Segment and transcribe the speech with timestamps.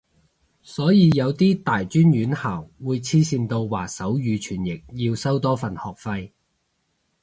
[0.63, 6.31] 所以有啲大專院校會黐線到話手語傳譯要收多份學費